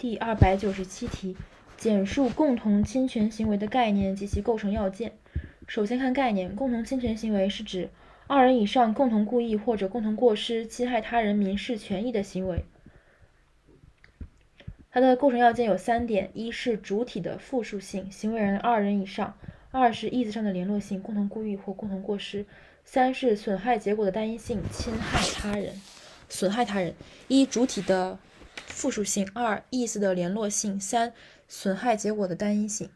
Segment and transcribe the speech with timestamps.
[0.00, 1.36] 第二百九十七题，
[1.76, 5.12] 简述共同侵权行为的概念及其构成要件。
[5.68, 7.90] 首先看概念，共同侵权行为是指
[8.26, 12.64] 二人以上共同故意或者共同过失侵害他人民事权益的行为。
[14.90, 19.34] 它的构成要件有三点：一是主体的复数性，行为人二人以上；
[19.70, 22.46] 二是意思上的联络性，共同故意或共同过失；
[22.86, 25.74] 三是损害结果的单一性，侵害他人。
[26.30, 26.94] 损害他人：
[27.28, 28.18] 一、主体的
[28.70, 31.12] 复数性；二、意思的联络性；三、
[31.48, 32.90] 损害结果的单一性。